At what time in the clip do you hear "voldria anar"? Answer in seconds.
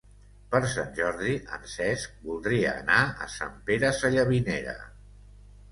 2.31-3.03